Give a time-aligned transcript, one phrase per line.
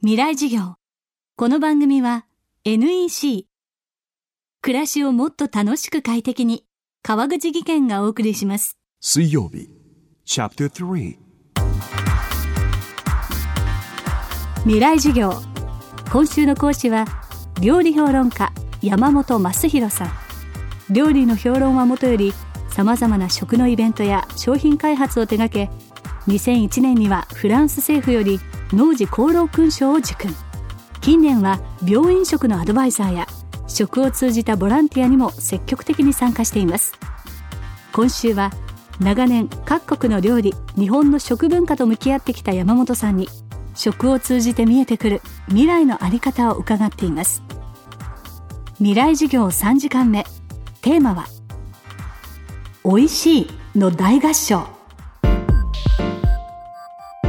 [0.00, 0.76] 未来授業。
[1.34, 2.24] この番組は
[2.64, 3.48] NEC
[4.62, 6.64] 暮らしをもっと楽しく快適に。
[7.02, 8.78] 川口義賢がお送りします。
[9.00, 9.68] 水曜日
[10.24, 11.18] チャプター3
[14.62, 15.32] 未来授業。
[16.12, 17.04] 今週の講師は
[17.60, 20.10] 料理評論家山本正弘さん。
[20.94, 22.32] 料理の評論はもとより
[22.70, 25.72] さまざまな食のイベントや商品開発を手掛け
[26.30, 28.38] 2001年にはフランス政府より
[28.72, 30.34] 農事功労勲章を受勲
[31.00, 33.26] 近年は病院食のアドバイザーや
[33.66, 36.94] 食を通じたボランティアにも積極的に参加しています。
[37.92, 38.50] 今週は
[39.00, 43.28] 長年各国の料理日本の食文化と向き合ってきた山本さんに
[43.74, 47.42] 食を通じて見えてくる未来のあり方を伺っています。
[48.78, 50.24] 未来授業3時間目。
[50.82, 51.26] テーマは
[52.84, 54.77] 美味しいの大合唱。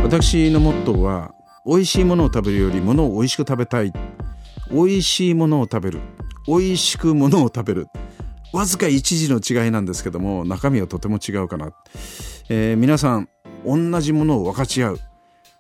[0.10, 1.36] 私のモットーは
[1.68, 3.94] 美味しいものを食べるよりものを美味しく食べたい。
[4.72, 6.02] 美味しいものを食べる。
[6.48, 7.88] 美味しくものを食べる。
[8.52, 11.74] わずか一時の違いなんですけども中身はとても違うかな、
[12.50, 13.30] えー、皆さん
[13.64, 15.00] 同じものを分かち合う。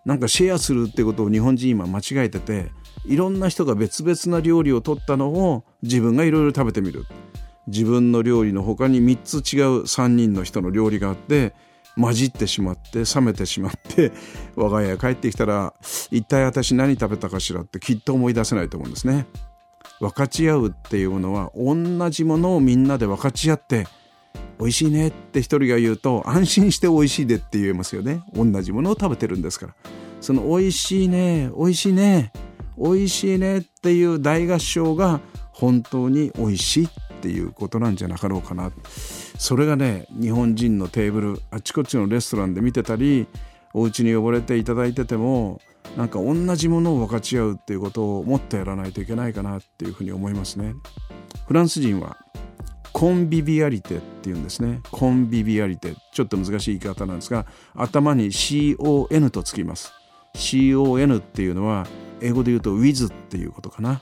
[0.04, 2.72] なんかシェアするってことを日本人今間違えてて
[3.06, 7.06] いろんな人が別々な料理を取ったのを自分がいろいろ食べてみる。
[7.68, 11.54] 自分の料理の他に3つ違う3人の人の料理があって
[12.00, 14.12] 混じってしまって冷めてしまって
[14.56, 15.74] 我が家帰ってきたら
[16.12, 19.28] 一体私何食べたかしらってきっと思い出せないと思うんですね。
[20.00, 23.86] 分かち合うっていうのは同じものをみんなで分かち合って
[24.60, 29.76] 美味しいねって一人が言うと安心して美味しいでって言えますよね同じものを食べてるんですから
[30.22, 32.32] その美味しいね美味しいね
[32.78, 35.20] 美味しいねっていう大合唱が
[35.52, 38.72] 本当に美味しいっていうことなんじゃなかろうかな
[39.38, 43.28] それがね日本人のテーブルあちこちのレストランで見てたり
[43.74, 45.60] お家に呼ばれていただいてても
[45.98, 50.74] なんか同じものを分かち合うっていうことをもっとやらないといけないかなっていうふうに思いますね。
[51.48, 52.18] フランス人は
[52.94, 54.82] コンビビアリテっていうんですね。
[54.92, 55.96] コンビビアリテ。
[56.12, 59.94] ちょっと難しい言い方なんですが、頭に CON とつきます。
[60.36, 61.88] CON っていうのは、
[62.22, 64.02] 英語で言うと with っていうことかな。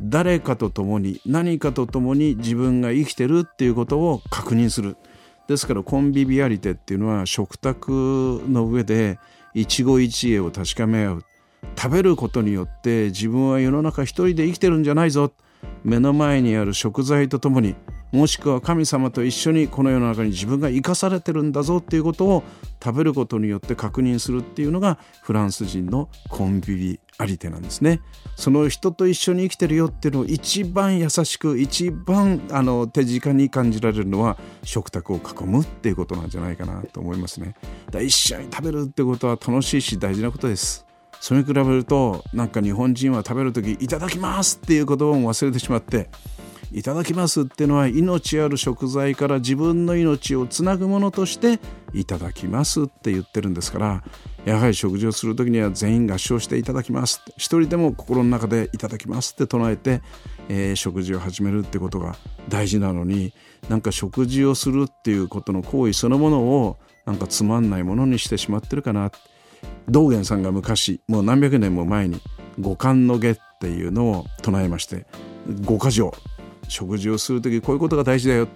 [0.00, 4.96] 誰かと共に何かと共に自分が生きてるっていうことを確認する。
[5.48, 9.18] ですからコンビビアリテっていうのは食卓の上で
[9.54, 11.24] 一期一会を確かめ合う。
[11.76, 15.32] 食べることによって自分は世の中一人で生きてるんじゃないぞ。
[15.82, 17.74] 目の前にある食材とともに
[18.12, 22.42] もしくは神様と一緒にこの世の中に自分が生かされてるんだぞっていうことを
[22.82, 28.00] 食べることによって確認するっていうのがフランス人のコンビビあり手なんですね。
[28.36, 37.56] その人と一緒に生きてるよっていうのを一番優しく一番あの手近に感じられるのは食卓を囲むっていうことなんじゃないかなと思いますね。
[37.90, 40.86] だ一緒に食べるってことは楽しいし大事なことです。
[41.20, 46.08] それに比べるとなんか日本人は食べる時「いただきます」っていう言葉も忘れてしまって
[46.72, 51.58] いただきますっていうのは命ある食材から自分の命をつなぐものとして
[51.94, 54.04] いただきますって言ってるんですから
[54.44, 57.22] やはり食事をする時には全員合唱していただきます。
[57.36, 60.00] 一人でも心の中でいただきますって唱えて、
[60.48, 62.16] えー、食事を始めるってことが
[62.48, 63.34] 大事なのに
[63.68, 69.10] なんか食事をするっていうことの行為そのものをなんかつまんないものにしてしまってるかな。
[69.88, 72.20] 道元さんが昔もう何百年も前に
[72.58, 75.06] 五感の下っていうのを唱えまして
[75.64, 76.12] 五箇条。
[76.68, 78.48] 食事をする時こういうことが大事だよ。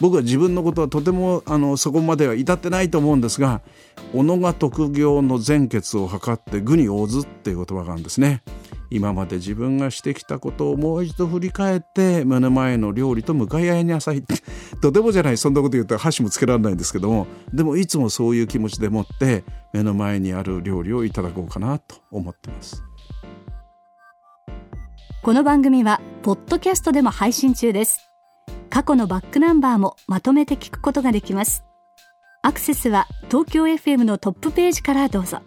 [0.00, 3.60] 僕は自分のことはとてもあのそこまでは至ってないと思うんですが
[4.12, 8.42] 己が特業の前決を図って愚に応ずっていう言葉があるんですね。
[8.90, 14.22] 今まで自分がしてきたことをもう一度振り返って目の前の料理と向かい合いになさい
[14.82, 22.84] とてもじゃないそんなこと言うと箸もつけられないんですけどもでもいつもそういう気持ちでもって目の前にある料理をいただこうかなと思ってます。
[25.22, 28.08] この番組はポッドキャストでも配信中です。
[28.70, 31.64] 過去のバックナンバーもまとめて聞くことができます。
[32.42, 35.40] アクセスは東京 FM のトップページからどうぞ。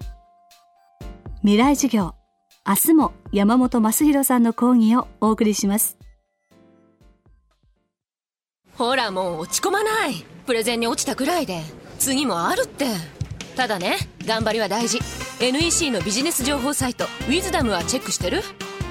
[1.43, 2.13] 未来授業
[2.67, 5.97] 明日も山本正弘さんの講義をお送りします。
[8.77, 10.25] ほらもう落ち込まない。
[10.45, 11.61] プレゼンに落ちたくらいで。
[11.99, 12.87] 次もあるって。
[13.55, 13.95] ただね
[14.25, 14.99] 頑張りは大事。
[15.39, 18.41] NEC のビジネス情報サイト「ウィズダムはチェックしてる？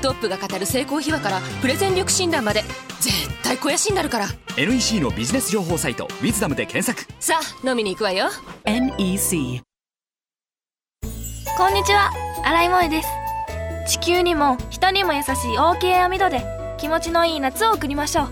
[0.04, 2.62] トップが語る成功秘話からプレゼン力診断まで
[3.00, 4.26] 絶対肥やしになるから。
[4.58, 7.10] NEC のビジネス情報サイト「ウィズダムで検索。
[7.20, 8.28] さあ飲みに行くわよ。
[8.66, 9.62] NEC
[11.56, 12.12] こんにちは。
[12.44, 13.08] 新井萌です。
[13.98, 16.44] 地球にも人にも優しい OK 網戸で
[16.76, 18.28] 気持ちのいい夏を送りましょう。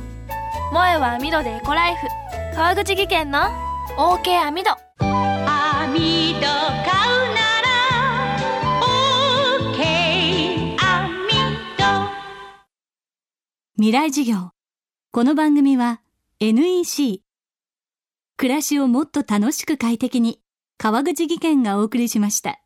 [0.73, 2.07] 萌えは網戸でエコライフ。
[2.55, 3.49] 川口技研の
[3.97, 6.22] OK 網戸網戸
[13.83, 14.51] 未来事業。
[15.11, 16.03] この番組は
[16.39, 17.25] NEC
[18.37, 20.41] 暮らしをもっと楽しく快適に
[20.79, 22.62] 川口技研がお送りしました。